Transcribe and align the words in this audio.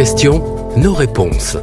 questions, 0.00 0.42
nos 0.78 0.94
réponses. 0.94 1.58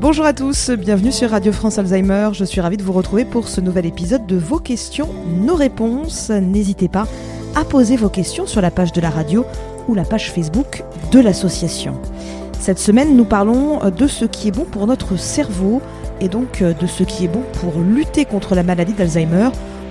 Bonjour 0.00 0.24
à 0.24 0.32
tous, 0.32 0.70
bienvenue 0.70 1.12
sur 1.12 1.30
Radio 1.30 1.52
France 1.52 1.78
Alzheimer. 1.78 2.30
Je 2.32 2.44
suis 2.44 2.60
ravie 2.60 2.78
de 2.78 2.82
vous 2.82 2.90
retrouver 2.90 3.24
pour 3.24 3.46
ce 3.46 3.60
nouvel 3.60 3.86
épisode 3.86 4.26
de 4.26 4.34
Vos 4.34 4.58
questions, 4.58 5.08
nos 5.40 5.54
réponses. 5.54 6.30
N'hésitez 6.30 6.88
pas 6.88 7.06
à 7.54 7.64
poser 7.64 7.94
vos 7.94 8.08
questions 8.08 8.48
sur 8.48 8.60
la 8.60 8.72
page 8.72 8.90
de 8.90 9.00
la 9.00 9.10
radio 9.10 9.44
ou 9.86 9.94
la 9.94 10.02
page 10.02 10.32
Facebook 10.32 10.82
de 11.12 11.20
l'association. 11.20 11.94
Cette 12.58 12.80
semaine, 12.80 13.16
nous 13.16 13.24
parlons 13.24 13.88
de 13.88 14.08
ce 14.08 14.24
qui 14.24 14.48
est 14.48 14.52
bon 14.52 14.64
pour 14.64 14.88
notre 14.88 15.16
cerveau 15.16 15.80
et 16.20 16.28
donc 16.28 16.64
de 16.64 16.86
ce 16.88 17.04
qui 17.04 17.26
est 17.26 17.28
bon 17.28 17.44
pour 17.60 17.80
lutter 17.82 18.24
contre 18.24 18.56
la 18.56 18.64
maladie 18.64 18.94
d'Alzheimer 18.94 19.50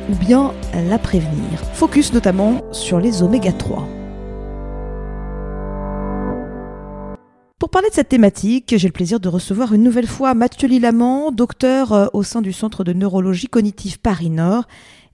ou 0.10 0.16
bien 0.16 0.54
la 0.74 0.98
prévenir. 0.98 1.60
Focus 1.74 2.14
notamment 2.14 2.62
sur 2.72 3.00
les 3.00 3.24
oméga 3.24 3.52
3. 3.52 3.88
Pour 7.60 7.70
parler 7.70 7.90
de 7.90 7.94
cette 7.94 8.10
thématique, 8.10 8.74
j'ai 8.76 8.88
le 8.88 8.92
plaisir 8.92 9.20
de 9.20 9.30
recevoir 9.30 9.74
une 9.74 9.84
nouvelle 9.84 10.08
fois 10.08 10.34
Mathieu 10.34 10.68
Lilamant, 10.68 11.32
docteur 11.32 11.94
euh, 11.94 12.08
au 12.12 12.24
sein 12.24 12.42
du 12.42 12.54
Centre 12.54 12.84
de 12.84 12.92
neurologie 12.92 13.48
cognitive 13.48 14.00
Paris-Nord 14.00 14.64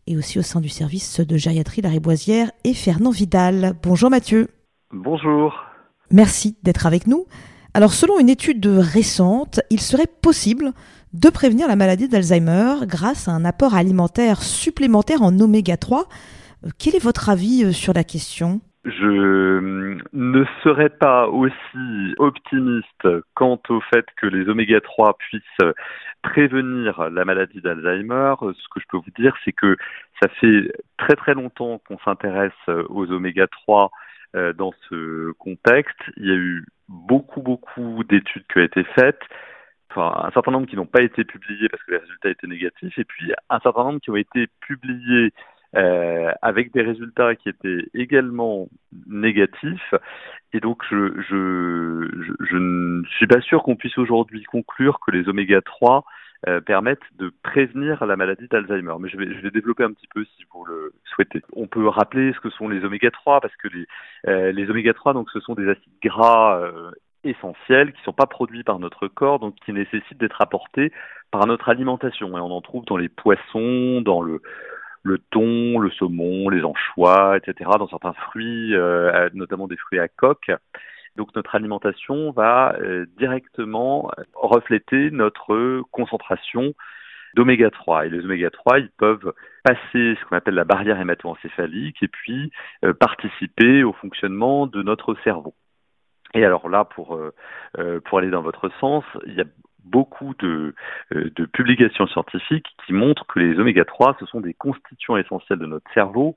et 0.07 0.15
aussi 0.15 0.39
au 0.39 0.41
sein 0.41 0.61
du 0.61 0.69
service 0.69 1.19
de 1.19 1.37
gériatrie 1.37 1.81
La 1.81 1.89
Riboisière 1.89 2.51
et 2.63 2.73
Fernand 2.73 3.11
Vidal. 3.11 3.73
Bonjour 3.83 4.09
Mathieu. 4.09 4.47
Bonjour. 4.91 5.53
Merci 6.09 6.55
d'être 6.63 6.85
avec 6.85 7.05
nous. 7.05 7.25
Alors 7.77 7.91
selon 7.91 8.19
une 8.19 8.29
étude 8.29 8.65
récente, 8.65 9.59
il 9.69 9.79
serait 9.79 10.09
possible 10.23 10.71
de 11.13 11.29
prévenir 11.29 11.67
la 11.67 11.75
maladie 11.75 12.09
d'Alzheimer 12.09 12.87
grâce 12.87 13.27
à 13.27 13.33
un 13.33 13.45
apport 13.45 13.75
alimentaire 13.75 14.41
supplémentaire 14.41 15.21
en 15.21 15.39
oméga 15.39 15.77
3. 15.77 16.05
Euh, 16.65 16.69
quel 16.79 16.95
est 16.95 17.03
votre 17.03 17.29
avis 17.29 17.65
euh, 17.65 17.71
sur 17.71 17.93
la 17.93 18.03
question? 18.03 18.61
Je 18.83 19.95
ne 20.11 20.43
serais 20.63 20.89
pas 20.89 21.27
aussi 21.27 22.15
optimiste 22.17 23.07
quant 23.35 23.61
au 23.69 23.79
fait 23.93 24.07
que 24.19 24.25
les 24.25 24.49
oméga 24.49 24.81
3 24.81 25.15
puissent 25.19 25.75
prévenir 26.23 27.11
la 27.11 27.25
maladie 27.25 27.61
d'Alzheimer. 27.61 28.33
Ce 28.41 28.67
que 28.73 28.79
je 28.79 28.85
peux 28.89 28.97
vous 28.97 29.13
dire, 29.19 29.35
c'est 29.45 29.53
que 29.53 29.77
ça 30.19 30.29
fait 30.41 30.71
très 30.97 31.15
très 31.15 31.35
longtemps 31.35 31.79
qu'on 31.87 31.99
s'intéresse 31.99 32.53
aux 32.89 33.11
oméga 33.11 33.45
3 33.45 33.91
euh, 34.35 34.51
dans 34.51 34.73
ce 34.89 35.31
contexte. 35.39 35.97
Il 36.17 36.25
y 36.25 36.31
a 36.31 36.35
eu 36.35 36.65
beaucoup 36.89 37.41
beaucoup 37.41 38.03
d'études 38.03 38.45
qui 38.47 38.59
ont 38.59 38.63
été 38.63 38.83
faites 38.95 39.21
un 40.01 40.31
certain 40.31 40.51
nombre 40.51 40.67
qui 40.67 40.75
n'ont 40.75 40.85
pas 40.85 41.01
été 41.01 41.23
publiés 41.23 41.69
parce 41.69 41.83
que 41.83 41.91
les 41.91 41.97
résultats 41.97 42.29
étaient 42.29 42.47
négatifs, 42.47 42.97
et 42.97 43.03
puis 43.03 43.31
un 43.49 43.59
certain 43.59 43.83
nombre 43.83 43.99
qui 43.99 44.11
ont 44.11 44.15
été 44.15 44.47
publiés 44.61 45.33
euh, 45.75 46.31
avec 46.41 46.73
des 46.73 46.81
résultats 46.81 47.35
qui 47.35 47.49
étaient 47.49 47.85
également 47.93 48.69
négatifs. 49.07 49.93
Et 50.53 50.59
donc, 50.59 50.81
je, 50.89 51.13
je, 51.29 52.25
je, 52.39 52.55
ne 52.55 53.03
suis 53.17 53.27
pas 53.27 53.41
sûr 53.41 53.63
qu'on 53.63 53.75
puisse 53.75 53.97
aujourd'hui 53.97 54.43
conclure 54.43 54.99
que 55.05 55.11
les 55.11 55.27
oméga 55.27 55.61
3 55.61 56.05
euh, 56.47 56.61
permettent 56.61 56.99
de 57.17 57.33
prévenir 57.41 58.05
la 58.05 58.15
maladie 58.15 58.47
d'Alzheimer. 58.47 58.93
Mais 58.99 59.09
je 59.09 59.17
vais, 59.17 59.33
je 59.33 59.41
vais 59.41 59.49
développer 59.49 59.83
un 59.83 59.91
petit 59.91 60.07
peu 60.13 60.23
si 60.23 60.45
vous 60.53 60.65
le 60.65 60.93
souhaitez. 61.05 61.41
On 61.53 61.67
peut 61.67 61.87
rappeler 61.87 62.31
ce 62.33 62.39
que 62.39 62.49
sont 62.51 62.67
les 62.67 62.85
oméga 62.85 63.09
3 63.09 63.41
parce 63.41 63.55
que 63.55 63.67
les, 63.67 63.87
euh, 64.27 64.51
les 64.51 64.69
oméga 64.69 64.93
3, 64.93 65.13
donc, 65.13 65.29
ce 65.31 65.39
sont 65.39 65.55
des 65.55 65.67
acides 65.67 65.93
gras 66.03 66.59
euh, 66.61 66.91
essentiels 67.23 67.91
qui 67.91 67.99
ne 67.99 68.05
sont 68.05 68.13
pas 68.13 68.27
produits 68.27 68.63
par 68.63 68.77
notre 68.77 69.07
corps, 69.07 69.39
donc 69.39 69.55
qui 69.65 69.73
nécessitent 69.73 70.19
d'être 70.19 70.41
apportés 70.41 70.91
par 71.31 71.47
notre 71.47 71.69
alimentation. 71.69 72.37
Et 72.37 72.41
on 72.41 72.51
en 72.51 72.61
trouve 72.61 72.85
dans 72.85 72.97
les 72.97 73.09
poissons, 73.09 74.01
dans 74.01 74.21
le, 74.21 74.41
le 75.03 75.17
thon, 75.17 75.79
le 75.79 75.89
saumon, 75.89 76.49
les 76.49 76.63
anchois, 76.63 77.37
etc., 77.37 77.71
dans 77.79 77.87
certains 77.87 78.13
fruits, 78.13 78.75
euh, 78.75 79.29
notamment 79.33 79.67
des 79.67 79.77
fruits 79.77 79.99
à 79.99 80.07
coque. 80.07 80.51
Donc 81.17 81.35
notre 81.35 81.55
alimentation 81.55 82.31
va 82.31 82.75
euh, 82.79 83.07
directement 83.17 84.11
refléter 84.35 85.09
notre 85.09 85.81
concentration 85.91 86.73
d'oméga 87.35 87.71
3. 87.71 88.05
Et 88.05 88.09
les 88.09 88.23
oméga 88.23 88.51
3, 88.51 88.79
ils 88.79 88.91
peuvent 88.97 89.33
passer 89.63 90.15
ce 90.15 90.25
qu'on 90.25 90.37
appelle 90.37 90.53
la 90.53 90.63
barrière 90.63 91.01
hémato-encéphalique 91.01 92.01
et 92.03 92.07
puis 92.07 92.51
euh, 92.85 92.93
participer 92.93 93.83
au 93.83 93.93
fonctionnement 93.93 94.67
de 94.67 94.83
notre 94.83 95.15
cerveau. 95.23 95.55
Et 96.35 96.45
alors 96.45 96.69
là, 96.69 96.85
pour, 96.85 97.15
euh, 97.15 97.99
pour 98.05 98.19
aller 98.19 98.29
dans 98.29 98.43
votre 98.43 98.69
sens, 98.79 99.03
il 99.25 99.33
y 99.33 99.41
a 99.41 99.45
beaucoup 99.85 100.33
de, 100.39 100.75
de, 101.11 101.45
publications 101.45 102.07
scientifiques 102.07 102.67
qui 102.85 102.91
montrent 102.91 103.25
que 103.25 103.39
les 103.39 103.57
oméga 103.57 103.85
3, 103.85 104.17
ce 104.19 104.25
sont 104.25 104.41
des 104.41 104.53
constituants 104.53 105.15
essentiels 105.15 105.59
de 105.59 105.65
notre 105.65 105.89
cerveau 105.93 106.35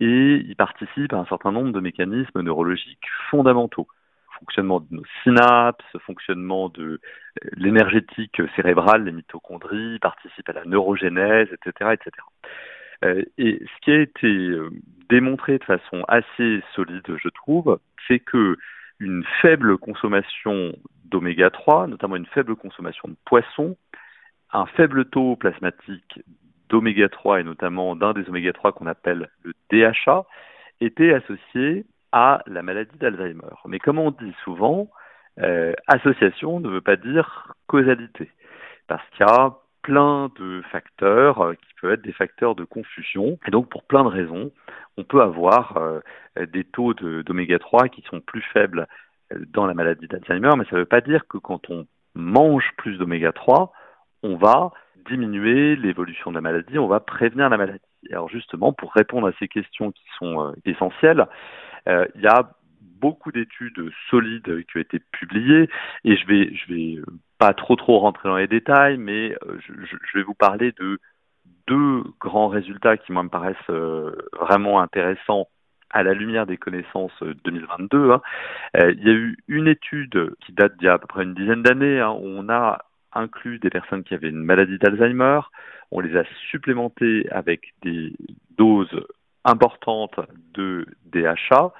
et 0.00 0.44
ils 0.44 0.56
participent 0.56 1.12
à 1.12 1.18
un 1.18 1.26
certain 1.26 1.52
nombre 1.52 1.70
de 1.70 1.80
mécanismes 1.80 2.40
neurologiques 2.40 3.06
fondamentaux. 3.30 3.86
Fonctionnement 4.38 4.80
de 4.80 4.86
nos 4.90 5.04
synapses, 5.22 5.96
fonctionnement 6.06 6.68
de 6.68 7.00
l'énergétique 7.54 8.40
cérébrale, 8.56 9.04
les 9.04 9.12
mitochondries, 9.12 9.98
participent 10.00 10.48
à 10.48 10.52
la 10.52 10.64
neurogénèse, 10.64 11.48
etc., 11.52 11.94
etc. 11.94 13.22
et 13.38 13.60
ce 13.60 13.80
qui 13.82 13.90
a 13.92 14.00
été 14.00 14.56
démontré 15.08 15.58
de 15.58 15.64
façon 15.64 16.04
assez 16.08 16.62
solide, 16.74 17.16
je 17.22 17.28
trouve, 17.28 17.78
c'est 18.06 18.18
que 18.18 18.56
une 19.00 19.24
faible 19.40 19.78
consommation 19.78 20.72
d'oméga 21.04 21.50
3, 21.50 21.86
notamment 21.86 22.16
une 22.16 22.26
faible 22.26 22.56
consommation 22.56 23.08
de 23.08 23.16
poissons, 23.24 23.76
un 24.52 24.66
faible 24.66 25.04
taux 25.06 25.36
plasmatique 25.36 26.20
d'oméga 26.68 27.08
3 27.08 27.40
et 27.40 27.44
notamment 27.44 27.96
d'un 27.96 28.12
des 28.12 28.28
oméga 28.28 28.52
3 28.52 28.72
qu'on 28.72 28.86
appelle 28.86 29.30
le 29.42 29.54
DHA, 29.70 30.24
était 30.80 31.12
associé 31.12 31.86
à 32.12 32.42
la 32.46 32.62
maladie 32.62 32.96
d'Alzheimer. 32.98 33.54
Mais 33.66 33.78
comme 33.78 33.98
on 33.98 34.10
dit 34.10 34.34
souvent, 34.44 34.88
euh, 35.40 35.72
association 35.86 36.60
ne 36.60 36.68
veut 36.68 36.80
pas 36.80 36.96
dire 36.96 37.52
causalité, 37.66 38.30
parce 38.88 39.02
qu'il 39.10 39.26
y 39.26 39.30
a 39.30 39.56
plein 39.82 40.30
de 40.38 40.62
facteurs 40.72 41.40
euh, 41.40 41.54
qui 41.54 41.68
peuvent 41.80 41.92
être 41.92 42.02
des 42.02 42.12
facteurs 42.12 42.54
de 42.54 42.64
confusion. 42.64 43.38
Et 43.46 43.50
donc, 43.50 43.68
pour 43.68 43.84
plein 43.84 44.02
de 44.02 44.08
raisons, 44.08 44.50
on 44.96 45.04
peut 45.04 45.22
avoir 45.22 45.76
euh, 45.76 46.00
des 46.52 46.64
taux 46.64 46.94
d'oméga 46.94 47.58
3 47.58 47.88
qui 47.88 48.02
sont 48.02 48.20
plus 48.20 48.42
faibles 48.52 48.86
dans 49.52 49.66
la 49.66 49.74
maladie 49.74 50.08
d'Alzheimer, 50.08 50.56
mais 50.56 50.64
ça 50.64 50.76
ne 50.76 50.80
veut 50.80 50.86
pas 50.86 51.02
dire 51.02 51.26
que 51.28 51.38
quand 51.38 51.68
on 51.70 51.86
mange 52.14 52.72
plus 52.78 52.96
d'oméga 52.96 53.32
3, 53.32 53.72
on 54.22 54.36
va 54.36 54.72
diminuer 55.08 55.76
l'évolution 55.76 56.30
de 56.30 56.36
la 56.36 56.40
maladie, 56.40 56.78
on 56.78 56.88
va 56.88 57.00
prévenir 57.00 57.48
la 57.48 57.58
maladie. 57.58 57.80
Alors 58.10 58.28
justement, 58.28 58.72
pour 58.72 58.92
répondre 58.94 59.28
à 59.28 59.32
ces 59.38 59.48
questions 59.48 59.92
qui 59.92 60.04
sont 60.18 60.54
essentielles, 60.64 61.26
il 61.86 62.20
y 62.20 62.26
a 62.26 62.50
beaucoup 63.00 63.32
d'études 63.32 63.90
solides 64.10 64.64
qui 64.66 64.76
ont 64.76 64.80
été 64.80 65.00
publiées 65.12 65.68
et 66.04 66.16
je 66.16 66.26
vais 66.26 66.54
je 66.54 66.72
vais 66.72 67.02
pas 67.38 67.54
trop 67.54 67.76
trop 67.76 68.00
rentrer 68.00 68.28
dans 68.28 68.36
les 68.36 68.48
détails, 68.48 68.98
mais 68.98 69.36
euh, 69.46 69.58
je, 69.66 70.18
vais 70.18 70.24
vous 70.24 70.34
parler 70.34 70.72
de 70.72 70.98
deux 71.66 72.02
grands 72.20 72.48
résultats 72.48 72.96
qui 72.96 73.12
moi 73.12 73.22
me 73.22 73.28
paraissent 73.28 73.56
euh, 73.70 74.12
vraiment 74.40 74.80
intéressants 74.80 75.48
à 75.90 76.02
la 76.02 76.12
lumière 76.12 76.46
des 76.46 76.56
connaissances 76.56 77.22
2022. 77.44 78.10
Hein. 78.10 78.20
Euh, 78.76 78.92
il 78.92 79.06
y 79.06 79.10
a 79.10 79.14
eu 79.14 79.38
une 79.46 79.68
étude 79.68 80.34
qui 80.44 80.52
date 80.52 80.76
d'il 80.76 80.86
y 80.86 80.88
a 80.88 80.94
à 80.94 80.98
peu 80.98 81.06
près 81.06 81.22
une 81.22 81.34
dizaine 81.34 81.62
d'années 81.62 82.00
hein, 82.00 82.10
où 82.10 82.26
on 82.26 82.48
a 82.48 82.84
inclus 83.12 83.58
des 83.58 83.70
personnes 83.70 84.04
qui 84.04 84.14
avaient 84.14 84.28
une 84.28 84.36
maladie 84.36 84.78
d'Alzheimer, 84.78 85.40
on 85.90 86.00
les 86.00 86.14
a 86.16 86.24
supplémentées 86.50 87.26
avec 87.30 87.72
des 87.82 88.12
doses 88.58 89.06
importantes 89.48 90.20
de 90.54 90.86
DHA 91.06 91.72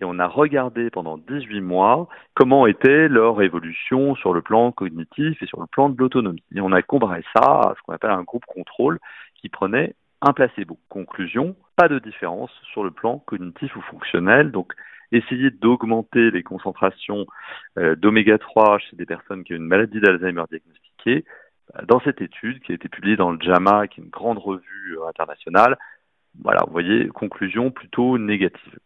et 0.00 0.04
on 0.04 0.18
a 0.18 0.26
regardé 0.26 0.90
pendant 0.90 1.18
18 1.18 1.60
mois 1.60 2.08
comment 2.34 2.66
était 2.66 3.08
leur 3.08 3.42
évolution 3.42 4.14
sur 4.16 4.32
le 4.32 4.40
plan 4.40 4.72
cognitif 4.72 5.42
et 5.42 5.46
sur 5.46 5.60
le 5.60 5.66
plan 5.66 5.90
de 5.90 5.98
l'autonomie. 5.98 6.42
Et 6.54 6.60
on 6.60 6.72
a 6.72 6.82
comparé 6.82 7.22
ça 7.34 7.42
à 7.42 7.74
ce 7.76 7.82
qu'on 7.82 7.92
appelle 7.92 8.10
un 8.10 8.22
groupe 8.22 8.46
contrôle 8.46 8.98
qui 9.34 9.48
prenait 9.48 9.94
un 10.22 10.32
placebo. 10.32 10.78
Conclusion, 10.88 11.54
pas 11.76 11.88
de 11.88 11.98
différence 11.98 12.50
sur 12.72 12.82
le 12.84 12.90
plan 12.90 13.18
cognitif 13.18 13.74
ou 13.76 13.80
fonctionnel. 13.82 14.50
Donc, 14.50 14.72
essayer 15.12 15.50
d'augmenter 15.50 16.30
les 16.30 16.42
concentrations 16.42 17.26
euh, 17.78 17.96
d'oméga 17.96 18.38
3 18.38 18.78
chez 18.78 18.96
des 18.96 19.06
personnes 19.06 19.44
qui 19.44 19.52
ont 19.52 19.56
une 19.56 19.64
maladie 19.64 20.00
d'Alzheimer 20.00 20.44
diagnostiquée, 20.50 21.24
euh, 21.76 21.82
dans 21.86 22.00
cette 22.00 22.20
étude 22.20 22.60
qui 22.60 22.72
a 22.72 22.74
été 22.74 22.88
publiée 22.88 23.16
dans 23.16 23.32
le 23.32 23.38
JAMA, 23.40 23.88
qui 23.88 24.00
est 24.00 24.04
une 24.04 24.10
grande 24.10 24.38
revue 24.38 24.98
euh, 24.98 25.08
internationale, 25.08 25.76
voilà, 26.38 26.60
vous 26.66 26.72
voyez, 26.72 27.08
conclusion 27.08 27.70
plutôt 27.70 28.18
négative. 28.18 28.78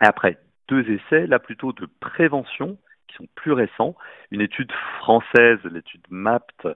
Après, 0.00 0.38
deux 0.68 0.88
essais, 0.90 1.26
là 1.26 1.38
plutôt 1.38 1.72
de 1.72 1.88
prévention, 2.00 2.78
qui 3.08 3.16
sont 3.16 3.28
plus 3.34 3.52
récents. 3.52 3.94
Une 4.30 4.40
étude 4.40 4.72
française, 4.98 5.58
l'étude 5.64 6.04
MAPT, 6.10 6.68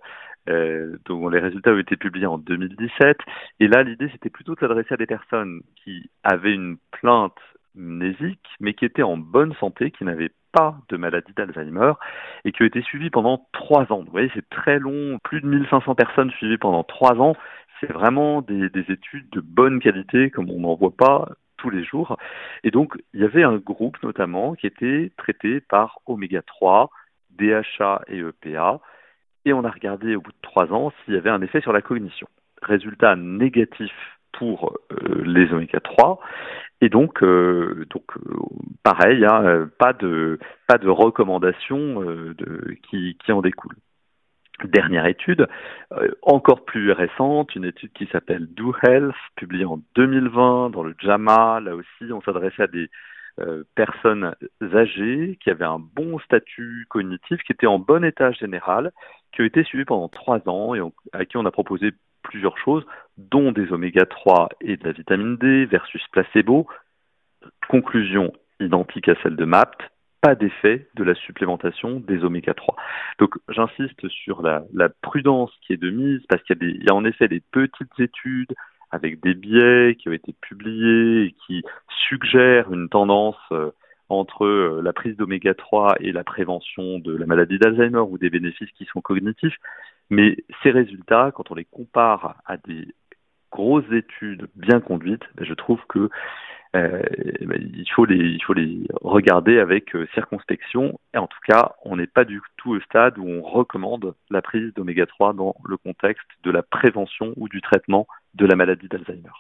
euh, 0.49 0.97
dont 1.07 1.29
les 1.29 1.41
résultats 1.41 1.73
ont 1.73 1.79
été 1.79 1.97
publiés 1.97 2.27
en 2.27 2.39
2017. 2.39 3.19
Et 3.61 3.69
là, 3.69 3.83
l'idée, 3.83 4.09
c'était 4.13 4.31
plutôt 4.31 4.55
de 4.55 4.61
s'adresser 4.61 4.95
à 4.95 4.97
des 4.97 5.07
personnes 5.07 5.63
qui 5.83 6.11
avaient 6.23 6.55
une 6.55 6.79
plainte 6.91 7.39
mnésique, 7.75 8.47
mais 8.61 8.75
qui 8.75 8.85
étaient 8.85 9.03
en 9.03 9.17
bonne 9.17 9.55
santé, 9.55 9.91
qui 9.91 10.05
n'avaient 10.05 10.33
pas 10.53 10.79
de 10.89 10.97
maladie 10.97 11.33
d'Alzheimer 11.37 11.93
et 12.45 12.53
qui 12.53 12.63
ont 12.63 12.67
été 12.67 12.83
suivies 12.83 13.11
pendant 13.11 13.47
trois 13.53 13.93
ans. 13.93 14.03
Vous 14.03 14.11
voyez, 14.11 14.31
c'est 14.35 14.49
très 14.49 14.79
long, 14.79 15.19
plus 15.23 15.41
de 15.41 15.47
1500 15.47 15.95
personnes 15.95 16.31
suivies 16.33 16.59
pendant 16.59 16.85
trois 16.85 17.21
ans. 17.21 17.37
C'est 17.81 17.93
vraiment 17.93 18.43
des, 18.43 18.69
des 18.71 18.91
études 18.93 19.29
de 19.31 19.41
bonne 19.41 19.81
qualité, 19.81 20.31
comme 20.31 20.51
on 20.51 20.61
n'en 20.61 20.75
voit 20.75 20.97
pas 20.97 21.29
tous 21.59 21.71
les 21.71 21.85
jours. 21.85 22.17
Et 22.65 22.71
donc, 22.71 22.97
il 23.13 23.21
y 23.21 23.25
avait 23.25 23.43
un 23.43 23.57
groupe 23.57 24.03
notamment 24.03 24.55
qui 24.55 24.67
était 24.67 25.13
traité 25.19 25.61
par 25.61 25.99
oméga 26.07 26.41
3, 26.43 26.91
DHA 27.31 28.03
et 28.09 28.19
EPA. 28.21 28.81
Et 29.45 29.53
on 29.53 29.65
a 29.65 29.71
regardé 29.71 30.17
au 30.17 30.21
bout 30.21 30.33
de 30.33 30.37
trois 30.43 30.73
ans 30.73 30.93
s'il 31.05 31.15
y 31.15 31.17
avait 31.17 31.31
un 31.31 31.43
effet 31.43 31.61
sur 31.61 31.73
la 31.73 31.83
cognition. 31.83 32.29
Résultat 32.63 33.17
négatif 33.17 33.93
pour 34.33 34.77
euh, 34.93 35.23
les 35.25 35.53
oméga 35.53 35.81
3 35.81 36.21
et 36.81 36.89
donc 36.89 37.23
euh, 37.23 37.87
donc 37.91 38.05
euh, 38.19 38.37
pareil 38.83 39.25
hein, 39.25 39.69
pas 39.79 39.93
de 39.95 40.39
pas 40.67 40.77
de 40.77 40.89
recommandations 40.89 42.01
de, 42.03 42.77
qui, 42.89 43.17
qui 43.25 43.33
en 43.33 43.41
découlent 43.41 43.79
dernière 44.65 45.07
étude, 45.07 45.47
encore 46.23 46.65
plus 46.65 46.93
récente, 46.93 47.55
une 47.55 47.65
étude 47.65 47.93
qui 47.93 48.07
s'appelle 48.07 48.47
Do 48.47 48.75
Health, 48.83 49.15
publiée 49.37 49.65
en 49.65 49.81
2020 49.95 50.71
dans 50.71 50.83
le 50.83 50.95
JAMA. 50.99 51.61
Là 51.61 51.75
aussi, 51.75 52.13
on 52.13 52.21
s'adressait 52.23 52.65
à 52.65 52.67
des 52.67 52.91
personnes 53.77 54.35
âgées 54.75 55.39
qui 55.41 55.51
avaient 55.51 55.65
un 55.65 55.79
bon 55.79 56.19
statut 56.19 56.87
cognitif, 56.89 57.41
qui 57.43 57.53
étaient 57.53 57.67
en 57.67 57.79
bon 57.79 58.05
état 58.05 58.33
général, 58.33 58.91
qui 59.33 59.43
ont 59.43 59.45
été 59.45 59.63
suivies 59.63 59.85
pendant 59.85 60.09
trois 60.09 60.41
ans 60.49 60.75
et 60.75 60.81
à 61.13 61.25
qui 61.25 61.37
on 61.37 61.47
a 61.47 61.53
proposé 61.53 61.93
plusieurs 62.23 62.59
choses, 62.59 62.85
dont 63.17 63.53
des 63.53 63.73
oméga 63.73 64.05
3 64.07 64.49
et 64.61 64.77
de 64.77 64.85
la 64.85 64.93
vitamine 64.93 65.37
D 65.37 65.67
versus 65.67 66.05
placebo. 66.11 66.67
Conclusion 67.69 68.33
identique 68.61 69.09
à 69.09 69.15
celle 69.23 69.37
de 69.37 69.45
MAPT, 69.45 69.81
pas 70.21 70.35
d'effet 70.35 70.89
de 70.95 71.05
la 71.05 71.15
supplémentation 71.15 72.01
des 72.01 72.25
oméga 72.25 72.55
3. 72.55 72.77
Donc 73.19 73.35
j'insiste 73.49 74.09
sur 74.09 74.43
la, 74.43 74.65
prudence 75.03 75.53
qui 75.63 75.73
est 75.73 75.77
de 75.77 75.91
mise 75.91 76.23
parce 76.29 76.43
qu'il 76.43 76.59
y, 76.61 76.91
a 76.91 76.95
en 76.95 77.05
effet 77.05 77.29
des 77.29 77.41
petites 77.53 77.99
études 77.99 78.55
avec 78.91 79.21
des 79.21 79.35
biais 79.35 79.97
qui 79.99 80.09
ont 80.09 80.13
été 80.13 80.35
publiés 80.41 81.25
et 81.25 81.35
qui 81.47 81.63
suggèrent 82.09 82.73
une 82.73 82.89
tendance 82.89 83.37
euh, 83.53 83.71
entre 84.09 84.45
euh, 84.45 84.81
la 84.83 84.93
prise 84.93 85.17
d'oméga 85.17 85.55
3 85.55 85.97
et 86.01 86.13
la 86.13 86.25
prévention 86.25 86.99
de 86.99 87.15
la 87.15 87.27
maladie 87.27 87.59
d'Alzheimer 87.59 88.01
ou 88.01 88.17
des 88.19 88.31
bénéfices 88.31 88.71
qui 88.73 88.87
sont 88.87 89.03
cognitifs. 89.03 89.57
Mais 90.11 90.39
ces 90.63 90.71
résultats, 90.71 91.33
quand 91.35 91.51
on 91.51 91.55
les 91.55 91.67
compare 91.67 92.37
à 92.47 92.57
des 92.57 92.89
grosses 93.53 93.91
études 93.93 94.49
bien 94.57 94.81
conduites, 94.81 95.25
je 95.41 95.55
trouve 95.55 95.81
que 95.89 96.09
euh, 96.77 97.03
ben, 97.41 97.59
il, 97.75 97.89
faut 97.95 98.05
les, 98.05 98.17
il 98.17 98.43
faut 98.45 98.53
les 98.53 98.87
regarder 99.03 99.59
avec 99.59 99.95
euh, 99.95 100.07
circonspection. 100.15 100.99
Et 101.15 101.19
en 101.19 101.27
tout 101.27 101.39
cas, 101.47 101.73
on 101.85 101.97
n'est 101.97 102.07
pas 102.07 102.25
du 102.25 102.41
tout 102.57 102.73
au 102.73 102.81
stade 102.81 103.19
où 103.19 103.27
on 103.27 103.43
recommande 103.43 104.15
la 104.31 104.43
prise 104.43 104.73
d'oméga 104.75 105.07
3 105.07 105.33
dans 105.33 105.55
le 105.65 105.77
contexte 105.77 106.27
de 106.45 106.51
la 106.51 106.63
prévention 106.63 107.33
ou 107.37 107.49
du 107.49 107.61
traitement 107.63 108.07
de 108.35 108.47
la 108.47 108.57
maladie 108.57 108.89
d'Alzheimer. 108.89 109.31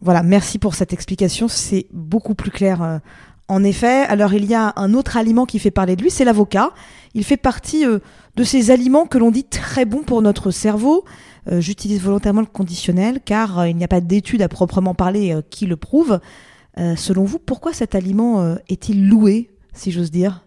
Voilà, 0.00 0.22
merci 0.22 0.58
pour 0.58 0.74
cette 0.74 0.92
explication. 0.92 1.48
C'est 1.48 1.86
beaucoup 1.92 2.34
plus 2.34 2.50
clair 2.50 2.82
euh, 2.82 2.98
en 3.48 3.62
effet, 3.62 4.02
alors 4.08 4.34
il 4.34 4.44
y 4.44 4.56
a 4.56 4.72
un 4.74 4.92
autre 4.92 5.16
aliment 5.16 5.46
qui 5.46 5.60
fait 5.60 5.70
parler 5.70 5.94
de 5.94 6.02
lui, 6.02 6.10
c'est 6.10 6.24
l'avocat. 6.24 6.70
Il 7.14 7.22
fait 7.22 7.36
partie 7.36 7.84
de 7.86 8.42
ces 8.42 8.72
aliments 8.72 9.06
que 9.06 9.18
l'on 9.18 9.30
dit 9.30 9.44
très 9.44 9.84
bons 9.84 10.02
pour 10.02 10.20
notre 10.20 10.50
cerveau. 10.50 11.04
Euh, 11.48 11.60
j'utilise 11.60 12.02
volontairement 12.02 12.40
le 12.40 12.46
conditionnel 12.46 13.20
car 13.24 13.60
euh, 13.60 13.68
il 13.68 13.76
n'y 13.76 13.84
a 13.84 13.88
pas 13.88 14.00
d'études 14.00 14.42
à 14.42 14.48
proprement 14.48 14.94
parler 14.94 15.34
qui 15.50 15.66
le 15.66 15.76
prouvent. 15.76 16.20
selon 16.76 17.24
vous, 17.24 17.38
pourquoi 17.38 17.72
cet 17.72 17.94
aliment 17.94 18.56
est-il 18.68 19.08
loué, 19.08 19.48
si 19.72 19.92
j'ose 19.92 20.10
dire? 20.10 20.44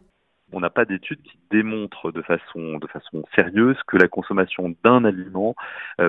On 0.52 0.60
n'a 0.60 0.70
pas 0.70 0.86
d'études 0.86 1.22
qui 1.22 1.38
façon, 2.22 2.78
de 2.78 2.88
façon 2.88 3.24
sérieuse 3.34 3.78
que 3.88 3.98
la 3.98 4.08
consommation 4.08 4.76
d'un 4.84 5.06
aliment 5.06 5.56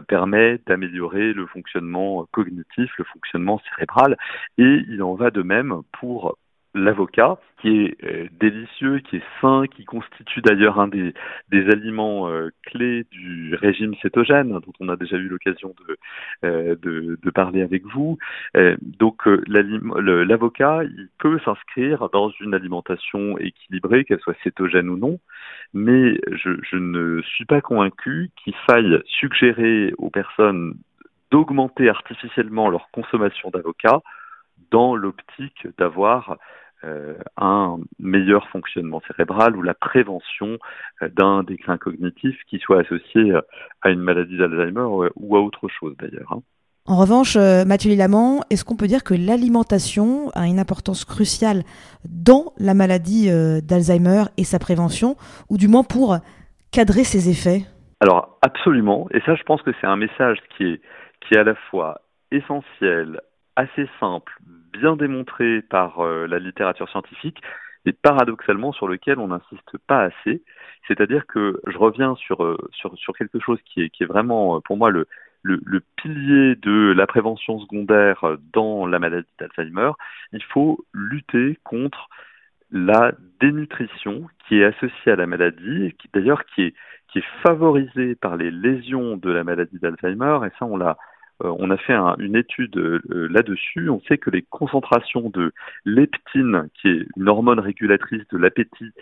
permet 0.09 0.61
d'améliorer 0.67 1.33
le 1.33 1.47
fonctionnement 1.47 2.27
cognitif, 2.33 2.91
le 2.99 3.05
fonctionnement 3.05 3.61
cérébral. 3.71 4.19
Et 4.59 4.83
il 4.89 5.03
en 5.03 5.15
va 5.15 5.31
de 5.31 5.43
même 5.43 5.81
pour 5.99 6.37
l'avocat, 6.75 7.39
qui 7.61 7.69
est 7.69 8.05
euh, 8.05 8.29
délicieux, 8.39 9.01
qui 9.01 9.17
est 9.17 9.23
sain, 9.41 9.65
qui 9.67 9.85
constitue 9.85 10.41
d'ailleurs 10.41 10.79
un 10.79 10.89
des, 10.89 11.13
des 11.51 11.67
aliments 11.69 12.29
euh, 12.29 12.51
clés 12.63 13.05
du 13.11 13.55
régime 13.57 13.95
cétogène, 14.03 14.51
dont 14.51 14.73
on 14.79 14.89
a 14.89 14.97
déjà 14.97 15.17
eu 15.17 15.29
l'occasion 15.29 15.75
de, 15.87 15.99
euh, 16.47 16.77
de, 16.81 17.19
de, 17.21 17.31
parler 17.31 17.63
avec 17.63 17.85
vous. 17.87 18.19
donc 18.81 19.27
l'avocat, 19.27 20.83
il 20.85 21.09
peut 21.19 21.39
s'inscrire 21.45 22.09
dans 22.11 22.31
une 22.41 22.55
alimentation 22.55 23.39
équilibrée, 23.39 24.05
qu'elle 24.05 24.21
soit 24.21 24.37
cétogène 24.43 24.89
ou 24.89 24.97
non, 24.97 25.19
mais 25.75 26.21
je, 26.33 26.51
je 26.63 26.77
ne 26.77 27.23
suis 27.23 27.45
pas 27.45 27.61
convaincu 27.61 28.31
qu'il 28.37 28.55
faille 28.67 29.01
suggérer 29.07 29.93
aux 29.99 30.11
personnes 30.11 30.75
d'augmenter 31.31 31.89
artificiellement 31.89 32.69
leur 32.69 32.91
consommation 32.91 33.51
d'avocat 33.51 34.01
dans 34.71 34.95
l'optique 34.95 35.67
d'avoir 35.79 36.39
euh, 36.83 37.13
un 37.37 37.79
meilleur 37.99 38.49
fonctionnement 38.49 39.03
cérébral 39.07 39.55
ou 39.55 39.61
la 39.61 39.75
prévention 39.75 40.57
euh, 41.03 41.11
d'un 41.11 41.43
déclin 41.43 41.77
cognitif 41.77 42.35
qui 42.49 42.59
soit 42.59 42.81
associé 42.81 43.33
euh, 43.33 43.43
à 43.83 43.91
une 43.91 44.01
maladie 44.01 44.39
d'Alzheimer 44.39 44.87
ou 45.15 45.37
à 45.37 45.41
autre 45.41 45.69
chose 45.69 45.95
d'ailleurs. 45.99 46.33
Hein. 46.33 46.41
En 46.87 46.97
revanche, 46.97 47.37
Mathieu 47.37 47.91
Lilamant, 47.91 48.41
est-ce 48.49 48.65
qu'on 48.65 48.77
peut 48.77 48.87
dire 48.87 49.05
que 49.05 49.13
l'alimentation 49.13 50.31
a 50.31 50.47
une 50.47 50.59
importance 50.59 51.05
cruciale 51.05 51.63
dans 52.09 52.55
la 52.59 52.73
maladie 52.73 53.29
d'Alzheimer 53.63 54.25
et 54.39 54.45
sa 54.45 54.59
prévention, 54.59 55.15
ou 55.51 55.59
du 55.59 55.69
moins 55.69 55.85
pour 55.85 56.17
cadrer 56.73 57.05
ses 57.05 57.29
effets? 57.29 57.67
Alors 58.01 58.39
absolument, 58.41 59.07
et 59.13 59.21
ça 59.21 59.35
je 59.37 59.43
pense 59.43 59.63
que 59.63 59.71
c'est 59.81 59.87
un 59.87 59.97
message 59.97 60.39
qui 60.57 60.65
est, 60.65 60.81
qui 61.21 61.35
est 61.35 61.39
à 61.39 61.45
la 61.45 61.55
fois 61.71 62.01
essentiel, 62.33 63.21
assez 63.57 63.87
simple, 64.01 64.33
bien 64.73 64.97
démontré 64.97 65.63
par 65.63 66.01
euh, 66.01 66.27
la 66.27 66.39
littérature 66.39 66.89
scientifique 66.89 67.41
et 67.87 67.93
paradoxalement 67.93 68.73
sur 68.73 68.89
lequel 68.89 69.19
on 69.19 69.29
n'insiste 69.29 69.79
pas 69.87 70.03
assez. 70.03 70.43
C'est-à-dire 70.87 71.27
que 71.27 71.61
je 71.67 71.79
reviens 71.79 72.15
sur, 72.17 72.45
euh, 72.45 72.57
sur, 72.73 73.17
quelque 73.17 73.41
chose 73.41 73.59
qui 73.65 73.83
est, 73.83 73.91
qui 73.91 74.03
est 74.03 74.07
vraiment 74.07 74.57
euh, 74.57 74.61
pour 74.61 74.77
moi 74.77 74.91
le, 74.91 75.07
le, 75.43 75.81
pilier 75.97 76.57
de 76.57 76.93
la 76.93 77.07
prévention 77.07 77.59
secondaire 77.61 78.37
dans 78.53 78.87
la 78.87 78.99
maladie 78.99 79.29
d'Alzheimer. 79.39 79.93
Il 80.33 80.43
faut 80.43 80.85
lutter 80.93 81.59
contre 81.65 82.09
la 82.71 83.13
dénutrition 83.41 84.27
qui 84.47 84.61
est 84.61 84.65
associée 84.65 85.13
à 85.13 85.17
la 85.17 85.27
maladie, 85.27 85.95
qui 85.99 86.09
d'ailleurs 86.13 86.45
qui 86.45 86.63
est, 86.63 86.75
qui 87.09 87.19
est 87.19 87.25
favorisée 87.43 88.15
par 88.15 88.37
les 88.37 88.51
lésions 88.51 89.17
de 89.17 89.31
la 89.31 89.45
maladie 89.45 89.79
d'Alzheimer, 89.79 90.47
et 90.47 90.51
ça 90.59 90.67
on 90.67 90.77
l'a 90.77 90.97
on 91.43 91.71
a 91.71 91.77
fait 91.77 91.95
une 92.19 92.37
étude 92.37 92.77
euh, 92.77 93.29
là-dessus. 93.31 93.89
On 93.89 94.01
sait 94.03 94.19
que 94.19 94.31
les 94.31 94.43
concentrations 94.43 95.31
de 95.31 95.53
leptine, 95.85 96.69
qui 96.75 96.89
est 96.89 97.07
une 97.17 97.29
hormone 97.29 97.61
régulatrice 97.61 98.27
de 98.29 98.39
l'appétit, 98.39 98.93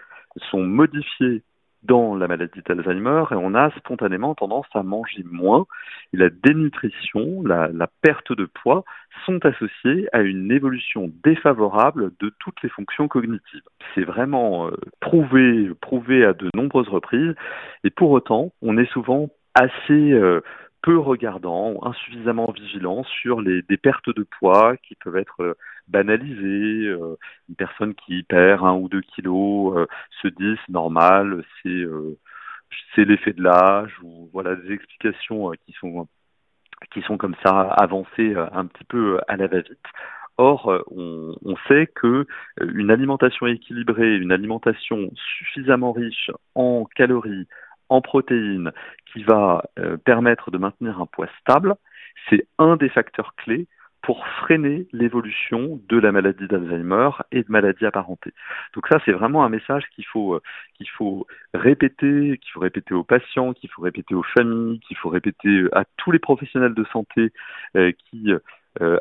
sont 0.50 0.62
modifiées 0.62 1.42
dans 1.84 2.16
la 2.16 2.26
maladie 2.26 2.60
d'Alzheimer 2.66 3.24
et 3.30 3.34
on 3.34 3.54
a 3.54 3.70
spontanément 3.78 4.34
tendance 4.34 4.66
à 4.74 4.82
manger 4.82 5.24
moins. 5.24 5.66
La 6.12 6.28
dénutrition, 6.28 7.42
la, 7.42 7.70
perte 8.02 8.32
de 8.32 8.46
poids 8.46 8.84
sont 9.26 9.44
associées 9.44 10.08
à 10.12 10.20
une 10.20 10.50
évolution 10.50 11.10
défavorable 11.24 12.12
de 12.20 12.32
toutes 12.38 12.62
les 12.62 12.68
fonctions 12.68 13.08
cognitives. 13.08 13.62
C'est 13.94 14.04
vraiment 14.04 14.68
euh, 14.68 14.72
prouvé, 15.00 15.70
prouvé 15.80 16.24
à 16.24 16.32
de 16.32 16.50
nombreuses 16.54 16.88
reprises 16.88 17.34
et 17.84 17.90
pour 17.90 18.10
autant, 18.10 18.52
on 18.62 18.76
est 18.76 18.90
souvent 18.92 19.28
assez 19.54 20.12
peu 20.82 20.98
regardant, 20.98 21.80
insuffisamment 21.84 22.50
vigilant 22.52 23.04
sur 23.04 23.40
les, 23.40 23.62
des 23.62 23.76
pertes 23.76 24.10
de 24.14 24.22
poids 24.22 24.76
qui 24.76 24.94
peuvent 24.96 25.16
être 25.16 25.42
euh, 25.42 25.54
banalisées. 25.88 26.86
Euh, 26.86 27.16
une 27.48 27.56
personne 27.56 27.94
qui 27.94 28.22
perd 28.22 28.64
un 28.64 28.74
ou 28.74 28.88
deux 28.88 29.00
kilos 29.00 29.76
euh, 29.76 29.86
se 30.22 30.28
dit 30.28 30.56
c'est 30.66 30.72
normal, 30.72 31.44
c'est 31.62 31.84
c'est 32.94 33.04
l'effet 33.04 33.32
de 33.32 33.42
l'âge 33.42 33.92
ou 34.02 34.28
voilà 34.32 34.54
des 34.56 34.72
explications 34.72 35.50
qui 35.66 35.72
sont 35.80 36.08
qui 36.92 37.02
sont 37.02 37.16
comme 37.16 37.34
ça 37.44 37.62
avancées 37.78 38.34
un 38.36 38.66
petit 38.66 38.84
peu 38.84 39.18
à 39.26 39.36
la 39.36 39.46
va-vite. 39.48 39.78
Or, 40.40 40.84
on, 40.92 41.34
on, 41.44 41.56
sait 41.66 41.88
que 41.92 42.24
une 42.60 42.92
alimentation 42.92 43.48
équilibrée, 43.48 44.16
une 44.16 44.30
alimentation 44.30 45.10
suffisamment 45.38 45.90
riche 45.90 46.30
en 46.54 46.84
calories, 46.94 47.48
en 47.88 48.00
protéines 48.00 48.72
qui 49.12 49.22
va 49.22 49.62
euh, 49.78 49.96
permettre 49.96 50.50
de 50.50 50.58
maintenir 50.58 51.00
un 51.00 51.06
poids 51.06 51.28
stable, 51.40 51.74
c'est 52.28 52.46
un 52.58 52.76
des 52.76 52.88
facteurs 52.88 53.34
clés 53.36 53.66
pour 54.02 54.26
freiner 54.26 54.86
l'évolution 54.92 55.80
de 55.88 55.98
la 55.98 56.12
maladie 56.12 56.46
d'Alzheimer 56.46 57.10
et 57.32 57.42
de 57.42 57.50
maladies 57.50 57.84
apparentées. 57.84 58.32
Donc 58.74 58.86
ça, 58.88 59.00
c'est 59.04 59.12
vraiment 59.12 59.44
un 59.44 59.48
message 59.48 59.84
qu'il 59.94 60.06
faut 60.06 60.34
euh, 60.34 60.42
qu'il 60.74 60.88
faut 60.90 61.26
répéter, 61.52 62.38
qu'il 62.38 62.52
faut 62.52 62.60
répéter 62.60 62.94
aux 62.94 63.04
patients, 63.04 63.52
qu'il 63.54 63.70
faut 63.70 63.82
répéter 63.82 64.14
aux 64.14 64.22
familles, 64.22 64.78
qu'il 64.80 64.96
faut 64.96 65.08
répéter 65.08 65.48
euh, 65.48 65.76
à 65.76 65.84
tous 65.96 66.12
les 66.12 66.20
professionnels 66.20 66.74
de 66.74 66.84
santé 66.92 67.32
qui 68.10 68.32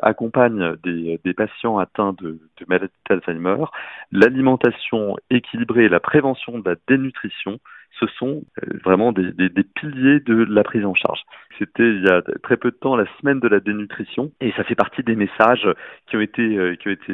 accompagnent 0.02 0.74
des, 0.82 1.20
des, 1.24 1.34
patients 1.34 1.78
atteints 1.78 2.12
de, 2.14 2.40
de 2.56 2.66
maladie 2.66 2.92
d'Alzheimer. 3.08 3.64
L'alimentation 4.10 5.16
équilibrée 5.30 5.84
et 5.84 5.88
la 5.88 6.00
prévention 6.00 6.58
de 6.58 6.68
la 6.68 6.76
dénutrition 6.88 7.60
ce 7.98 8.06
sont 8.18 8.42
vraiment 8.84 9.12
des, 9.12 9.32
piliers 9.74 10.20
de 10.20 10.44
la 10.48 10.62
prise 10.62 10.84
en 10.84 10.94
charge. 10.94 11.20
C'était 11.58 11.88
il 11.88 12.04
y 12.04 12.08
a 12.08 12.22
très 12.42 12.56
peu 12.56 12.70
de 12.70 12.76
temps 12.76 12.96
la 12.96 13.06
semaine 13.20 13.40
de 13.40 13.48
la 13.48 13.60
dénutrition 13.60 14.30
et 14.40 14.52
ça 14.56 14.64
fait 14.64 14.74
partie 14.74 15.02
des 15.02 15.16
messages 15.16 15.66
qui 16.08 16.16
ont 16.16 16.20
été 16.20 16.58
ont 16.58 16.90
été 16.90 17.12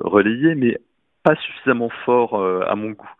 relayés, 0.00 0.54
mais 0.54 0.78
pas 1.22 1.36
suffisamment 1.36 1.90
forts 2.04 2.40
à 2.68 2.74
mon 2.76 2.90
goût. 2.90 3.10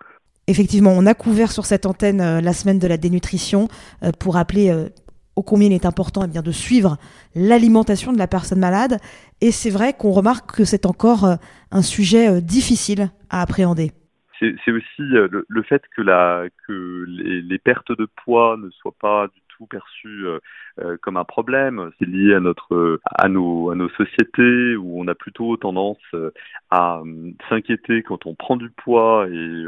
Effectivement, 0.46 0.92
on 0.94 1.06
a 1.06 1.14
couvert 1.14 1.50
sur 1.50 1.64
cette 1.64 1.86
antenne 1.86 2.40
la 2.40 2.52
semaine 2.52 2.78
de 2.78 2.86
la 2.86 2.96
dénutrition 2.96 3.68
pour 4.18 4.34
rappeler 4.34 4.88
ô 5.38 5.42
combien 5.42 5.68
il 5.68 5.72
est 5.72 5.86
important 5.86 6.26
eh 6.26 6.42
de 6.42 6.52
suivre 6.52 6.96
l'alimentation 7.36 8.12
de 8.12 8.18
la 8.18 8.26
personne 8.26 8.58
malade. 8.58 8.98
Et 9.40 9.52
c'est 9.52 9.70
vrai 9.70 9.92
qu'on 9.92 10.10
remarque 10.10 10.56
que 10.56 10.64
c'est 10.64 10.84
encore 10.84 11.24
euh, 11.24 11.36
un 11.70 11.82
sujet 11.82 12.28
euh, 12.28 12.40
difficile 12.40 13.10
à 13.30 13.40
appréhender. 13.40 13.92
C'est 14.40 14.72
aussi 14.72 15.02
euh, 15.16 15.28
le, 15.48 15.62
fait 15.62 15.82
que, 15.96 16.02
la, 16.02 16.44
que 16.66 17.04
les, 17.08 17.58
pertes 17.58 17.92
de 17.92 18.06
poids 18.24 18.56
ne 18.58 18.70
soient 18.70 18.94
pas 19.00 19.28
du 19.28 19.40
tout 19.48 19.66
perçues 19.66 20.26
comme 21.02 21.16
un 21.16 21.24
problème. 21.24 21.90
C'est 21.98 22.06
lié 22.06 22.34
à 22.34 22.40
notre 22.40 23.00
à 23.04 23.28
nos 23.28 23.70
à 23.70 23.74
nos 23.74 23.88
sociétés 23.90 24.76
où 24.76 25.00
on 25.00 25.08
a 25.08 25.16
plutôt 25.16 25.56
tendance 25.56 25.98
à 26.70 27.02
s'inquiéter 27.48 28.04
quand 28.04 28.26
on 28.26 28.36
prend 28.36 28.56
du 28.56 28.70
poids 28.70 29.26
et 29.28 29.66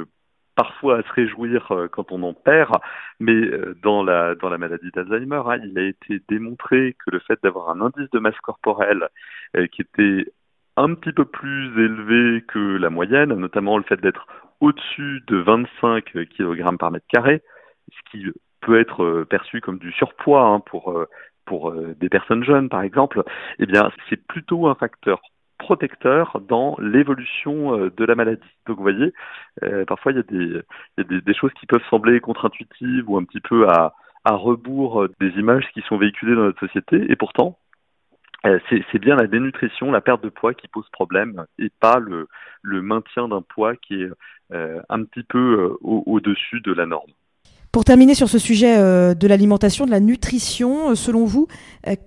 parfois 0.60 0.98
à 0.98 1.02
se 1.02 1.12
réjouir 1.14 1.72
euh, 1.72 1.88
quand 1.88 2.12
on 2.12 2.22
en 2.22 2.34
perd, 2.34 2.76
mais 3.18 3.32
euh, 3.32 3.74
dans 3.82 4.02
la, 4.02 4.34
dans 4.34 4.50
la 4.50 4.58
maladie 4.58 4.90
d'Alzheimer, 4.94 5.40
hein, 5.46 5.58
il 5.64 5.78
a 5.78 5.84
été 5.84 6.20
démontré 6.28 6.96
que 7.02 7.10
le 7.10 7.20
fait 7.20 7.38
d'avoir 7.42 7.70
un 7.70 7.80
indice 7.80 8.10
de 8.10 8.18
masse 8.18 8.38
corporelle 8.42 9.08
euh, 9.56 9.66
qui 9.68 9.80
était 9.80 10.30
un 10.76 10.92
petit 10.94 11.12
peu 11.12 11.24
plus 11.24 11.68
élevé 11.82 12.44
que 12.46 12.76
la 12.76 12.90
moyenne, 12.90 13.32
notamment 13.34 13.78
le 13.78 13.84
fait 13.84 14.00
d'être 14.02 14.26
au-dessus 14.60 15.22
de 15.26 15.36
25 15.38 16.04
kg 16.04 16.76
par 16.78 16.90
mètre 16.90 17.06
carré, 17.08 17.42
ce 17.90 18.10
qui 18.10 18.26
peut 18.60 18.78
être 18.78 19.24
perçu 19.28 19.60
comme 19.60 19.78
du 19.78 19.92
surpoids 19.92 20.44
hein, 20.44 20.60
pour, 20.60 20.94
pour 21.46 21.72
des 21.72 22.08
personnes 22.08 22.44
jeunes 22.44 22.68
par 22.68 22.82
exemple, 22.82 23.24
eh 23.58 23.66
bien 23.66 23.90
c'est 24.08 24.24
plutôt 24.26 24.68
un 24.68 24.74
facteur 24.74 25.20
protecteur 25.60 26.40
dans 26.48 26.74
l'évolution 26.80 27.78
euh, 27.78 27.90
de 27.96 28.04
la 28.04 28.16
maladie. 28.16 28.42
Donc 28.66 28.78
vous 28.78 28.82
voyez, 28.82 29.12
euh, 29.62 29.84
parfois 29.84 30.12
il 30.12 30.16
y 30.16 30.18
a, 30.18 30.22
des, 30.22 30.62
il 30.98 31.04
y 31.12 31.16
a 31.16 31.20
des, 31.20 31.34
choses 31.34 31.52
qui 31.60 31.66
peuvent 31.66 31.84
sembler 31.88 32.18
contre-intuitives 32.20 33.08
ou 33.08 33.16
un 33.16 33.24
petit 33.24 33.40
peu 33.40 33.68
à, 33.68 33.94
à 34.24 34.34
rebours 34.34 35.06
des 35.20 35.28
images 35.38 35.68
qui 35.72 35.82
sont 35.82 35.98
véhiculées 35.98 36.34
dans 36.34 36.42
notre 36.42 36.66
société, 36.66 37.06
et 37.08 37.16
pourtant, 37.16 37.58
euh, 37.58 37.69
c'est 38.44 38.98
bien 38.98 39.16
la 39.16 39.26
dénutrition, 39.26 39.90
la 39.90 40.00
perte 40.00 40.22
de 40.22 40.28
poids 40.28 40.54
qui 40.54 40.68
pose 40.68 40.88
problème, 40.92 41.44
et 41.58 41.70
pas 41.80 41.98
le, 41.98 42.28
le 42.62 42.82
maintien 42.82 43.28
d'un 43.28 43.42
poids 43.42 43.76
qui 43.76 44.02
est 44.02 44.10
un 44.88 45.04
petit 45.04 45.22
peu 45.22 45.76
au-dessus 45.82 46.60
de 46.60 46.72
la 46.72 46.86
norme. 46.86 47.10
Pour 47.72 47.84
terminer 47.84 48.14
sur 48.14 48.28
ce 48.28 48.38
sujet 48.38 48.78
de 49.14 49.28
l'alimentation, 49.28 49.86
de 49.86 49.92
la 49.92 50.00
nutrition, 50.00 50.94
selon 50.96 51.24
vous, 51.24 51.46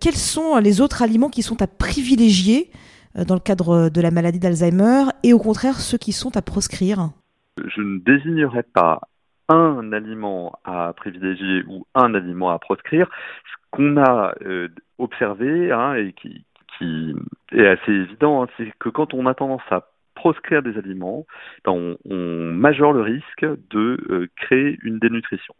quels 0.01 0.15
sont 0.15 0.57
les 0.57 0.81
autres 0.81 1.01
aliments 1.01 1.29
qui 1.29 1.41
sont 1.41 1.61
à 1.61 1.67
privilégier 1.67 2.69
euh, 3.17 3.23
dans 3.25 3.35
le 3.35 3.39
cadre 3.39 3.89
de 3.89 4.01
la 4.01 4.11
maladie 4.11 4.39
d'Alzheimer 4.39 5.05
et 5.23 5.33
au 5.33 5.39
contraire 5.39 5.75
ceux 5.75 5.97
qui 5.97 6.11
sont 6.11 6.35
à 6.35 6.41
proscrire? 6.41 7.11
Je 7.57 7.81
ne 7.81 7.99
désignerai 7.99 8.63
pas 8.63 9.01
un 9.49 9.93
aliment 9.93 10.57
à 10.65 10.93
privilégier 10.93 11.63
ou 11.67 11.85
un 11.95 12.13
aliment 12.13 12.49
à 12.49 12.59
proscrire. 12.59 13.07
Ce 13.45 13.62
qu'on 13.73 13.97
a 13.97 14.35
euh, 14.45 14.69
observé 14.99 15.71
hein, 15.71 15.95
et 15.95 16.13
qui, 16.13 16.45
qui, 16.77 17.15
est 17.51 17.65
assez 17.65 17.91
évident, 17.91 18.43
hein, 18.43 18.47
c'est 18.55 18.71
que 18.79 18.89
quand 18.89 19.15
on 19.15 19.25
a 19.25 19.33
tendance 19.33 19.63
à 19.71 19.89
proscrire 20.13 20.61
des 20.61 20.77
aliments, 20.77 21.25
ben, 21.65 21.71
on, 21.71 21.97
on 22.05 22.51
majore 22.53 22.93
le 22.93 23.01
risque 23.01 23.45
de 23.71 23.97
euh, 24.09 24.29
créer 24.35 24.77
une 24.83 24.99
dénutrition. 24.99 25.55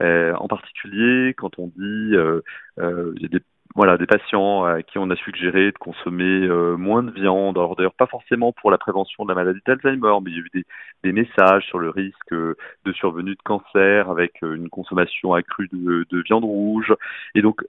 en 0.00 0.48
particulier 0.48 1.34
quand 1.34 1.58
on 1.60 1.68
dit 1.68 2.16
euh, 2.16 2.42
il 2.76 3.22
y 3.22 3.26
a 3.26 3.28
des 3.28 3.44
voilà, 3.74 3.98
des 3.98 4.06
patients 4.06 4.64
à 4.64 4.82
qui 4.82 4.98
on 4.98 5.10
a 5.10 5.16
suggéré 5.16 5.72
de 5.72 5.78
consommer 5.78 6.24
euh, 6.24 6.76
moins 6.76 7.02
de 7.02 7.10
viande. 7.10 7.58
Alors 7.58 7.74
d'ailleurs, 7.74 7.94
pas 7.94 8.06
forcément 8.06 8.52
pour 8.52 8.70
la 8.70 8.78
prévention 8.78 9.24
de 9.24 9.30
la 9.30 9.34
maladie 9.34 9.60
d'Alzheimer, 9.66 10.12
mais 10.22 10.30
il 10.30 10.36
y 10.36 10.40
a 10.40 10.42
eu 10.42 10.64
des, 11.02 11.12
messages 11.12 11.64
sur 11.66 11.78
le 11.78 11.90
risque 11.90 12.32
de 12.32 12.92
survenue 12.92 13.34
de 13.34 13.42
cancer 13.44 14.08
avec 14.10 14.42
euh, 14.42 14.54
une 14.54 14.68
consommation 14.68 15.34
accrue 15.34 15.68
de, 15.72 16.06
de 16.08 16.22
viande 16.22 16.44
rouge. 16.44 16.94
Et 17.34 17.42
donc, 17.42 17.62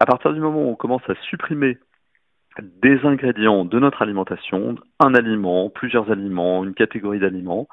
à 0.00 0.06
partir 0.06 0.32
du 0.32 0.40
moment 0.40 0.62
où 0.62 0.70
on 0.70 0.76
commence 0.76 1.08
à 1.08 1.14
supprimer 1.28 1.78
des 2.60 2.98
ingrédients 3.04 3.64
de 3.64 3.78
notre 3.78 4.02
alimentation, 4.02 4.76
un 4.98 5.14
aliment, 5.14 5.70
plusieurs 5.70 6.10
aliments, 6.10 6.64
une 6.64 6.74
catégorie 6.74 7.20
d'aliments, 7.20 7.68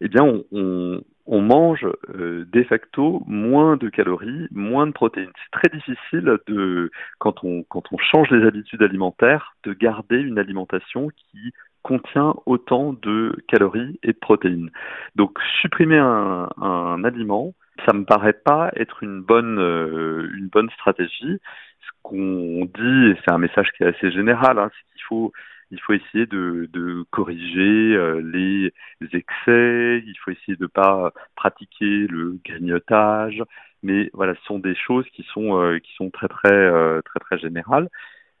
eh 0.00 0.08
bien, 0.08 0.42
on, 0.52 1.00
on 1.26 1.42
mange 1.42 1.86
euh, 2.14 2.44
de 2.50 2.62
facto 2.62 3.22
moins 3.26 3.76
de 3.76 3.88
calories, 3.88 4.48
moins 4.52 4.86
de 4.86 4.92
protéines. 4.92 5.30
C'est 5.44 5.58
très 5.58 5.76
difficile 5.76 6.38
de, 6.46 6.90
quand 7.18 7.42
on, 7.44 7.64
quand 7.64 7.82
on 7.92 7.98
change 7.98 8.30
les 8.30 8.46
habitudes 8.46 8.82
alimentaires, 8.82 9.54
de 9.64 9.72
garder 9.72 10.18
une 10.18 10.38
alimentation 10.38 11.08
qui 11.08 11.52
contient 11.82 12.34
autant 12.46 12.92
de 12.94 13.36
calories 13.48 13.98
et 14.02 14.12
de 14.12 14.18
protéines. 14.18 14.70
Donc, 15.14 15.38
supprimer 15.60 15.98
un, 15.98 17.04
aliment, 17.04 17.54
ça 17.86 17.92
me 17.92 18.04
paraît 18.04 18.32
pas 18.32 18.72
être 18.74 19.02
une 19.02 19.20
bonne, 19.20 19.58
euh, 19.58 20.28
une 20.36 20.48
bonne 20.48 20.70
stratégie. 20.70 21.38
Ce 21.80 21.90
qu'on 22.02 22.64
dit, 22.64 23.10
et 23.10 23.16
c'est 23.24 23.30
un 23.30 23.38
message 23.38 23.70
qui 23.76 23.84
est 23.84 23.86
assez 23.86 24.10
général, 24.10 24.58
hein, 24.58 24.70
c'est 24.72 24.92
qu'il 24.92 25.02
faut 25.04 25.32
il 25.70 25.80
faut 25.80 25.92
essayer 25.94 26.26
de, 26.26 27.04
corriger 27.10 27.94
euh, 27.96 28.20
les 28.20 28.72
excès, 29.12 30.02
il 30.06 30.14
faut 30.22 30.30
essayer 30.30 30.56
de 30.56 30.64
ne 30.64 30.66
pas 30.68 31.12
pratiquer 31.34 32.06
le 32.08 32.38
grignotage, 32.44 33.42
mais 33.82 34.10
voilà, 34.12 34.34
ce 34.34 34.44
sont 34.44 34.58
des 34.58 34.74
choses 34.74 35.06
qui 35.12 35.24
sont 35.32 35.60
euh, 35.60 35.78
qui 35.78 35.92
sont 35.94 36.10
très 36.10 36.28
très 36.28 36.52
euh, 36.52 37.00
très 37.02 37.20
très 37.20 37.38
générales. 37.38 37.88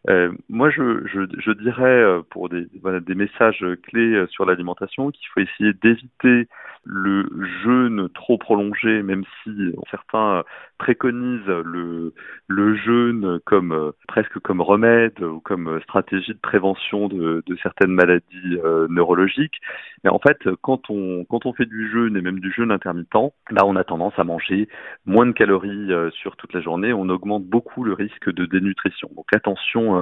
Euh, 0.08 0.32
moi, 0.48 0.70
je, 0.70 1.06
je, 1.06 1.20
je, 1.38 1.50
dirais 1.52 2.22
pour 2.30 2.48
des, 2.48 2.66
voilà, 2.80 3.00
des 3.00 3.14
messages 3.14 3.64
clés 3.82 4.24
sur 4.30 4.44
l'alimentation 4.44 5.10
qu'il 5.10 5.26
faut 5.34 5.40
essayer 5.40 5.72
d'éviter 5.72 6.48
le 6.86 7.28
jeûne 7.64 8.08
trop 8.10 8.38
prolongé, 8.38 9.02
même 9.02 9.24
si 9.42 9.72
certains 9.90 10.44
préconisent 10.78 11.46
le, 11.64 12.14
le 12.46 12.76
jeûne 12.76 13.40
comme 13.44 13.72
euh, 13.72 13.90
presque 14.06 14.38
comme 14.40 14.60
remède 14.60 15.20
ou 15.20 15.40
comme 15.40 15.80
stratégie 15.82 16.32
de 16.32 16.38
prévention 16.38 17.08
de, 17.08 17.42
de 17.44 17.56
certaines 17.62 17.90
maladies 17.92 18.58
euh, 18.64 18.86
neurologiques. 18.88 19.60
Mais 20.04 20.10
en 20.10 20.18
fait, 20.18 20.38
quand 20.62 20.90
on 20.90 21.24
quand 21.24 21.46
on 21.46 21.52
fait 21.54 21.66
du 21.66 21.90
jeûne 21.90 22.16
et 22.16 22.20
même 22.20 22.40
du 22.40 22.52
jeûne 22.52 22.70
intermittent, 22.70 23.32
là, 23.50 23.64
on 23.64 23.74
a 23.74 23.84
tendance 23.84 24.14
à 24.18 24.24
manger 24.24 24.68
moins 25.06 25.26
de 25.26 25.32
calories 25.32 25.92
euh, 25.92 26.10
sur 26.10 26.36
toute 26.36 26.52
la 26.52 26.60
journée. 26.60 26.92
On 26.92 27.08
augmente 27.08 27.44
beaucoup 27.44 27.82
le 27.82 27.94
risque 27.94 28.30
de 28.32 28.46
dénutrition. 28.46 29.10
Donc 29.16 29.26
attention. 29.34 29.95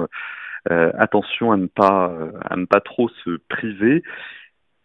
Attention 0.69 1.51
à 1.51 1.57
ne 1.57 1.67
pas 1.67 2.11
à 2.49 2.55
ne 2.55 2.65
pas 2.65 2.81
trop 2.81 3.09
se 3.23 3.37
priver. 3.49 4.03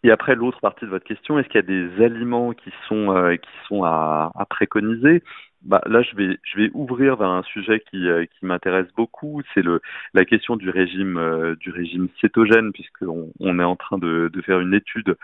Et 0.03 0.11
après, 0.11 0.35
l'autre 0.35 0.59
partie 0.61 0.85
de 0.85 0.89
votre 0.89 1.05
question, 1.05 1.37
est-ce 1.37 1.47
qu'il 1.47 1.57
y 1.57 1.59
a 1.59 1.61
des 1.61 2.03
aliments 2.03 2.53
qui 2.53 2.71
sont 2.87 3.15
euh, 3.15 3.35
qui 3.35 3.49
sont 3.67 3.83
à, 3.83 4.31
préconiser? 4.49 5.23
Bah, 5.61 5.81
là, 5.85 6.01
je 6.01 6.15
vais 6.15 6.39
je 6.43 6.57
vais 6.59 6.71
ouvrir 6.73 7.17
vers 7.17 7.29
un 7.29 7.43
sujet 7.43 7.83
qui 7.91 8.07
euh, 8.07 8.25
qui 8.25 8.45
m'intéresse 8.45 8.87
beaucoup, 8.97 9.43
c'est 9.53 9.61
le 9.61 9.79
la 10.15 10.25
question 10.25 10.55
du 10.55 10.71
régime 10.71 11.17
euh, 11.17 11.55
du 11.55 11.69
régime 11.69 12.07
cétogène, 12.19 12.71
puisqu'on 12.71 13.31
on 13.39 13.59
est 13.59 13.63
en 13.63 13.75
train 13.75 13.99
de, 13.99 14.29
de 14.33 14.41
faire 14.41 14.59
une 14.59 14.73
étude 14.73 15.15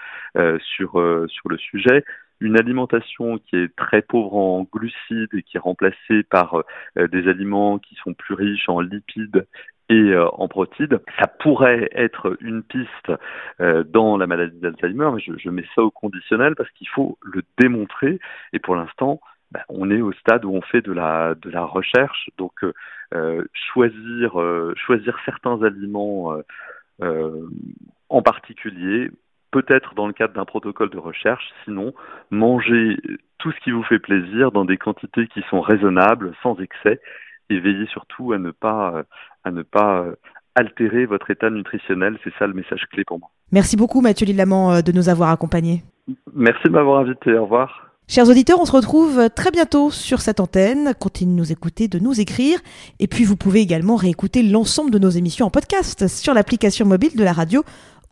sur 0.60 0.91
sur 1.27 1.50
le 1.50 1.58
sujet 1.58 2.03
une 2.39 2.58
alimentation 2.58 3.38
qui 3.38 3.56
est 3.56 3.75
très 3.75 4.01
pauvre 4.01 4.36
en 4.36 4.63
glucides 4.63 5.34
et 5.34 5.44
qui 5.44 5.58
est 5.58 5.60
remplacée 5.60 6.24
par 6.29 6.63
des 6.96 7.27
aliments 7.27 7.79
qui 7.79 7.96
sont 7.96 8.13
plus 8.13 8.36
riches 8.36 8.70
en 8.70 8.79
lipides 8.79 9.46
et 9.89 9.94
euh, 9.94 10.27
en 10.34 10.48
protide. 10.48 11.00
Ça 11.20 11.27
pourrait 11.27 11.89
être 11.94 12.38
une 12.41 12.63
piste 12.63 13.12
euh, 13.62 13.84
dans 13.84 14.17
la 14.17 14.27
maladie 14.27 14.60
d'Alzheimer, 14.60 15.10
mais 15.13 15.22
je, 15.22 15.50
mets 15.50 15.65
ça 15.75 15.82
au 15.82 15.91
conditionnel 15.91 16.56
parce 16.56 16.70
qu'il 16.72 16.89
faut 16.89 17.17
le 17.22 17.44
démontrer. 17.58 18.20
Et 18.53 18.60
pour 18.60 18.75
l'instant, 18.75 19.22
ben, 19.51 19.62
on 19.70 19.89
est 19.89 20.01
au 20.01 20.12
stade 20.13 20.44
où 20.44 20.53
on 20.53 20.62
fait 20.62 20.82
de 20.82 20.91
la 20.91 21.36
de 21.36 21.50
la 21.50 21.63
recherche. 21.63 22.29
Donc 22.38 22.63
euh, 23.13 23.46
choisir 23.53 24.34
choisir 24.75 25.17
certains 25.24 25.62
aliments 25.63 26.36
en 28.10 28.22
particulier 28.22 29.10
peut-être 29.51 29.96
dans 29.96 30.08
le 30.08 30.13
cadre 30.13 30.34
d'un 30.34 30.46
protocole 30.46 30.89
de 30.89 30.98
recherche, 30.98 31.44
sinon 31.63 31.94
manger 32.32 32.98
tout 33.39 33.51
ce 33.51 33.60
qui 33.63 33.72
vous 33.72 33.84
fait 33.84 34.00
plaisir 34.00 34.51
dans 34.51 34.66
des 34.66 34.77
quantités 34.77 35.27
qui 35.27 35.42
sont 35.50 35.62
raisonnables, 35.62 36.34
sans 36.44 36.58
excès, 36.60 37.00
et 37.50 37.60
veillez 37.60 37.88
surtout 37.88 38.34
à 38.34 38.39
ne 38.39 38.51
pas, 38.51 39.04
à 39.44 39.51
ne 39.51 39.62
pas 39.62 40.01
euh, 40.01 40.16
altérer 40.56 41.06
votre 41.06 41.30
état 41.32 41.50
nutritionnel. 41.50 42.18
C'est 42.24 42.34
ça 42.39 42.48
le 42.48 42.54
message 42.54 42.86
clé 42.92 43.04
pour 43.06 43.20
moi. 43.20 43.30
Merci 43.51 43.77
beaucoup 43.77 44.01
Mathieu 44.01 44.25
Lillamant 44.25 44.74
euh, 44.74 44.82
de 44.82 44.92
nous 44.92 45.10
avoir 45.10 45.30
accompagnés. 45.30 45.84
Merci 46.34 46.63
de 46.66 46.70
m'avoir 46.72 47.00
invité. 47.00 47.34
Au 47.38 47.44
revoir. 47.44 47.92
Chers 48.10 48.30
auditeurs, 48.30 48.60
on 48.62 48.66
se 48.66 48.72
retrouve 48.72 49.30
très 49.36 49.51
bientôt 49.51 49.92
sur 49.92 50.22
cette 50.22 50.39
antenne. 50.39 50.94
Continuez 50.98 51.34
de 51.34 51.38
nous 51.38 51.51
écouter, 51.51 51.88
de 51.89 52.00
nous 52.00 52.22
écrire. 52.22 52.58
Et 53.00 53.08
puis 53.08 53.25
vous 53.25 53.36
pouvez 53.36 53.60
également 53.60 53.98
réécouter 53.98 54.44
l'ensemble 54.44 54.92
de 54.92 55.00
nos 55.00 55.10
émissions 55.10 55.46
en 55.46 55.50
podcast 55.50 56.08
sur 56.08 56.34
l'application 56.34 56.86
mobile 56.86 57.18
de 57.18 57.24
la 57.24 57.34
radio 57.34 57.63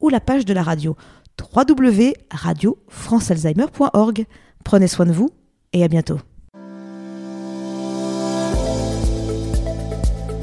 ou 0.02 0.10
la 0.10 0.20
page 0.20 0.44
de 0.44 0.54
la 0.54 0.64
radio 0.64 0.98
www.radiofrancealzheimer.org. 1.42 4.26
Prenez 4.64 4.88
soin 4.88 5.06
de 5.06 5.12
vous 5.12 5.30
et 5.74 5.84
à 5.84 5.88
bientôt. 5.88 6.20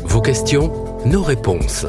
Vos 0.05 0.21
questions, 0.21 0.71
nos 1.07 1.23
réponses. 1.23 1.87